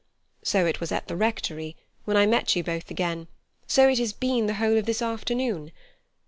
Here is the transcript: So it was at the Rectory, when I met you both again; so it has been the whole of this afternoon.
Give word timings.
So 0.41 0.65
it 0.65 0.79
was 0.79 0.91
at 0.91 1.07
the 1.07 1.15
Rectory, 1.15 1.75
when 2.05 2.17
I 2.17 2.25
met 2.25 2.55
you 2.55 2.63
both 2.63 2.89
again; 2.89 3.27
so 3.67 3.87
it 3.87 3.99
has 3.99 4.13
been 4.13 4.47
the 4.47 4.55
whole 4.55 4.75
of 4.79 4.87
this 4.87 4.99
afternoon. 5.03 5.71